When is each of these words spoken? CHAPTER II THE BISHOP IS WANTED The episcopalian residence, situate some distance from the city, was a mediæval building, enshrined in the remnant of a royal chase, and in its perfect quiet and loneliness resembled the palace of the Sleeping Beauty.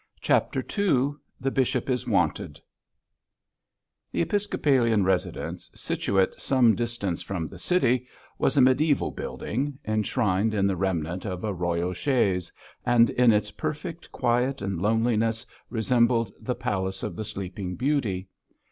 CHAPTER 0.19 0.61
II 0.61 1.13
THE 1.39 1.51
BISHOP 1.51 1.87
IS 1.87 2.07
WANTED 2.07 2.59
The 4.11 4.21
episcopalian 4.23 5.03
residence, 5.03 5.69
situate 5.75 6.33
some 6.41 6.73
distance 6.73 7.21
from 7.21 7.45
the 7.45 7.59
city, 7.59 8.07
was 8.39 8.57
a 8.57 8.61
mediæval 8.61 9.15
building, 9.15 9.77
enshrined 9.85 10.55
in 10.55 10.65
the 10.65 10.75
remnant 10.75 11.23
of 11.27 11.43
a 11.43 11.53
royal 11.53 11.93
chase, 11.93 12.51
and 12.83 13.11
in 13.11 13.31
its 13.31 13.51
perfect 13.51 14.11
quiet 14.11 14.59
and 14.63 14.81
loneliness 14.81 15.45
resembled 15.69 16.31
the 16.39 16.55
palace 16.55 17.03
of 17.03 17.15
the 17.15 17.23
Sleeping 17.23 17.75
Beauty. 17.75 18.27